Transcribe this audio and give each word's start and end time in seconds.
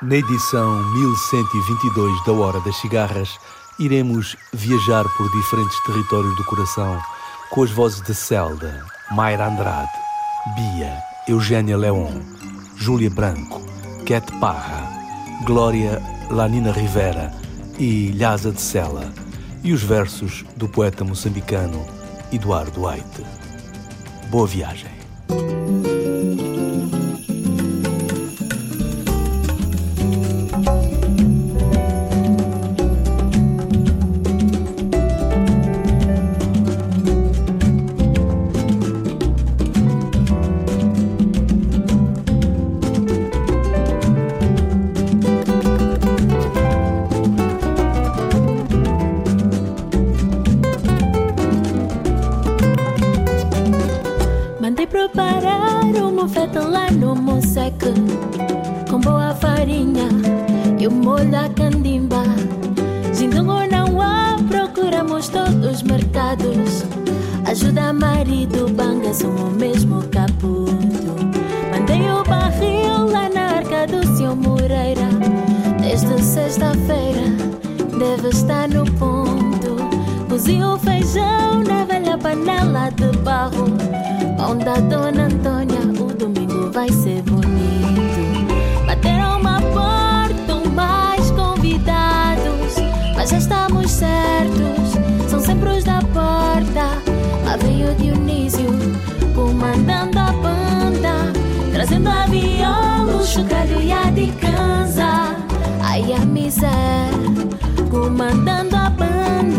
Na 0.00 0.14
edição 0.14 0.80
1122 0.92 2.24
da 2.24 2.32
Hora 2.32 2.60
das 2.60 2.76
Cigarras, 2.76 3.36
iremos 3.80 4.36
viajar 4.52 5.04
por 5.16 5.28
diferentes 5.32 5.82
territórios 5.82 6.36
do 6.36 6.44
coração 6.44 7.02
com 7.50 7.64
as 7.64 7.70
vozes 7.72 8.00
de 8.02 8.14
Celda, 8.14 8.86
Mayra 9.10 9.48
Andrade, 9.48 9.90
Bia, 10.54 11.02
Eugênia 11.26 11.76
Leon, 11.76 12.20
Júlia 12.76 13.10
Branco, 13.10 13.60
Cat 14.06 14.30
Parra, 14.38 14.88
Glória 15.44 16.00
Lanina 16.30 16.70
Rivera 16.70 17.32
e 17.76 18.12
Lhasa 18.12 18.52
de 18.52 18.60
Sela, 18.60 19.12
e 19.64 19.72
os 19.72 19.82
versos 19.82 20.44
do 20.56 20.68
poeta 20.68 21.04
moçambicano 21.04 21.84
Eduardo 22.30 22.86
Aite. 22.86 23.26
Boa 24.30 24.46
viagem. 24.46 24.92
preparar 54.88 55.84
um 55.84 56.24
oferta 56.24 56.60
lá 56.60 56.90
no 56.90 57.14
Monseca 57.14 57.92
Com 58.90 59.00
boa 59.00 59.34
farinha 59.34 60.08
e 60.78 60.86
o 60.86 60.90
molho 60.90 61.30
da 61.30 61.48
candimba. 61.48 62.22
Jindungo 63.12 63.66
não 63.70 64.00
há, 64.00 64.36
procuramos 64.48 65.28
todos 65.28 65.66
os 65.66 65.82
mercados. 65.82 66.84
Ajuda 67.46 67.92
marido, 67.92 68.68
banga, 68.72 69.12
são 69.12 69.30
o 69.30 69.50
mesmo 69.50 70.02
caputo. 70.08 70.68
Mandei 71.72 72.10
o 72.10 72.22
barril 72.24 73.10
lá 73.10 73.28
na 73.28 73.56
arca 73.56 73.86
do 73.86 74.16
seu 74.16 74.36
Moreira. 74.36 75.08
Desde 75.80 76.22
sexta-feira 76.22 77.28
deve 77.98 78.28
estar 78.28 78.68
no 78.68 78.84
ponto. 78.92 79.76
Cozinho 80.28 80.78
feijão 80.78 81.64
na 81.66 81.84
velha 81.84 82.16
panela 82.16 82.90
de 82.90 83.16
barro 83.18 83.97
onda 84.48 84.80
Dona 84.80 85.26
Antônia, 85.26 85.80
o 86.00 86.06
domingo 86.14 86.70
vai 86.72 86.88
ser 86.90 87.22
bonito. 87.22 88.86
Bateram 88.86 89.40
uma 89.40 89.60
porta, 89.60 90.70
mais 90.74 91.30
convidados, 91.32 92.76
mas 93.14 93.28
já 93.28 93.38
estamos 93.38 93.90
certos, 93.90 95.28
são 95.28 95.38
sempre 95.38 95.68
os 95.68 95.84
da 95.84 96.00
porta. 96.00 97.02
Lá 97.44 97.56
vem 97.58 97.90
o 97.90 97.94
Dionísio, 97.94 98.70
comandando 99.34 100.18
a 100.18 100.32
banda, 100.32 101.32
trazendo 101.72 102.08
a 102.08 102.24
viola, 102.26 103.16
o 103.16 103.26
chocalho 103.26 103.82
e 103.82 103.92
a 103.92 104.04
dicanza. 104.10 105.36
Ai, 105.82 106.10
a 106.14 106.24
miséria, 106.24 107.48
comandando 107.90 108.76
a 108.76 108.88
banda. 108.88 109.57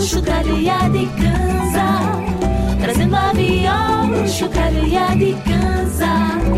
chocalho 0.00 0.56
de 0.56 1.06
cansa. 1.20 2.22
Trazendo 2.80 3.16
a 3.16 3.32
viola, 3.32 4.26
chocalho 4.26 4.82
de 5.16 5.34
cansa. 5.44 6.49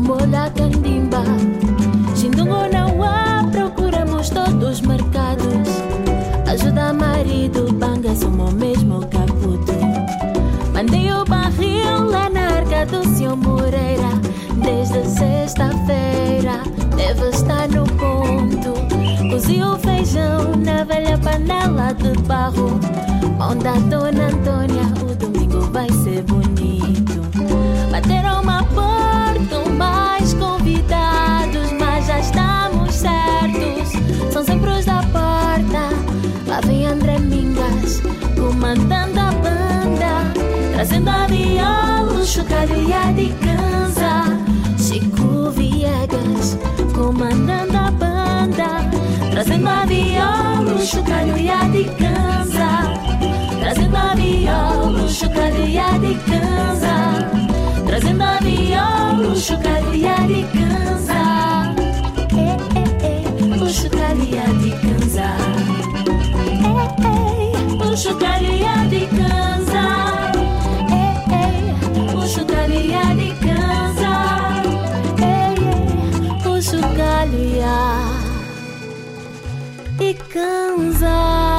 moda 0.00 0.50
candimba. 0.56 1.22
Xindungo 2.16 2.66
na 2.72 2.86
UA, 2.86 3.50
procuramos 3.52 4.30
todos 4.30 4.70
os 4.70 4.80
mercados. 4.80 5.68
Ajuda 6.46 6.92
marido, 6.92 7.72
banga 7.74 8.14
somo 8.14 8.50
mesmo 8.52 9.00
caputo. 9.06 9.72
Mandei 10.74 11.12
o 11.12 11.24
barril 11.24 12.10
lá 12.10 12.28
na 12.30 12.56
arca 12.56 12.86
do 12.86 13.04
senhor 13.14 13.36
Moreira. 13.36 14.10
Desde 14.62 15.04
sexta-feira, 15.06 16.62
deve 16.96 17.28
estar 17.30 17.68
no 17.68 17.84
ponto. 17.84 18.74
Cozi 19.30 19.62
o 19.62 19.78
feijão 19.78 20.56
na 20.56 20.84
velha 20.84 21.16
panela 21.18 21.92
de 21.92 22.12
pau. 22.22 22.49
banda, 39.14 39.30
banda, 39.42 40.32
trazendo 40.72 41.10
a 41.10 41.26
viola, 41.26 42.24
chucaria 42.24 43.12
de 43.14 43.32
cansa. 43.40 44.38
Chico 44.78 45.50
Viegas, 45.50 46.58
comandando 46.94 47.76
a 47.76 47.90
banda, 47.90 48.90
trazendo 49.30 49.68
a 49.68 49.84
viola, 49.86 50.78
chucaria 50.84 51.68
de 51.70 51.84
cansa. 51.96 52.90
Trazendo 53.60 53.96
a 53.96 54.14
viola, 54.14 55.08
chucaria 55.08 55.98
de 55.98 56.14
cansa. 56.28 57.30
Trazendo 57.86 58.24
a 58.24 58.38
viola, 58.38 59.36
chucaria 59.36 60.14
de 60.26 60.44
cansa. 60.52 61.74
É, 62.36 62.56
é, 62.78 63.22
é, 63.22 63.56
luxo, 63.56 63.88
de 63.88 64.70
cansa. 64.80 65.36
Ei, 66.46 67.52
ei, 67.52 67.76
luxo, 67.76 68.14
de 68.14 68.69
cansa. 80.14 81.49